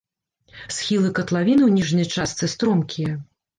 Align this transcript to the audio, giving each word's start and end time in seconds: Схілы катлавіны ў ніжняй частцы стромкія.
Схілы 0.75 1.11
катлавіны 1.19 1.63
ў 1.67 1.71
ніжняй 1.77 2.11
частцы 2.17 2.53
стромкія. 2.57 3.15